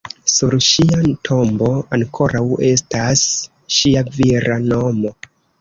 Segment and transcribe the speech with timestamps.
[0.35, 1.69] Sur ŝia tombo
[1.99, 3.23] ankoraŭ estas
[3.77, 5.17] ŝia vira nomo.